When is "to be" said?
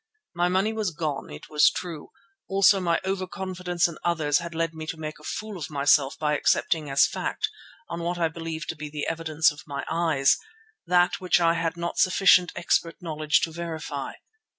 8.69-8.89